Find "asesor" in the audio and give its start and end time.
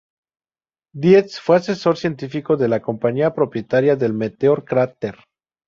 1.57-1.95